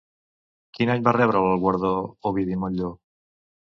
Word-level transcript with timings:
Quin 0.77 0.91
any 0.93 1.05
van 1.09 1.17
rebre 1.19 1.43
el 1.51 1.63
guardó 1.67 1.95
Ovidi 2.33 2.63
Montllor? 2.67 3.01